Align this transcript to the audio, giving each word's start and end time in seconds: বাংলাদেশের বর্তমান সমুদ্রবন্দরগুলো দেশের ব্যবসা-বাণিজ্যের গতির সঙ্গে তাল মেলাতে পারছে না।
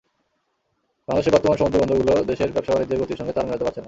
বাংলাদেশের 1.07 1.33
বর্তমান 1.35 1.57
সমুদ্রবন্দরগুলো 1.57 2.13
দেশের 2.29 2.53
ব্যবসা-বাণিজ্যের 2.53 3.01
গতির 3.01 3.19
সঙ্গে 3.19 3.35
তাল 3.35 3.45
মেলাতে 3.45 3.65
পারছে 3.65 3.77
না। 3.77 3.79